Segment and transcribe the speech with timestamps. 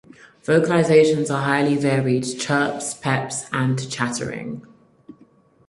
[0.43, 4.65] Vocalizations are highly varied chirps, peeps, and chattering.